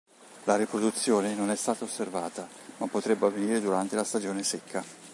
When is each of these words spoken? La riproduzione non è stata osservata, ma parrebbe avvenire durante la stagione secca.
La 0.45 0.55
riproduzione 0.55 1.35
non 1.35 1.51
è 1.51 1.55
stata 1.55 1.83
osservata, 1.83 2.49
ma 2.77 2.87
parrebbe 2.87 3.27
avvenire 3.27 3.61
durante 3.61 3.95
la 3.95 4.03
stagione 4.03 4.41
secca. 4.41 4.83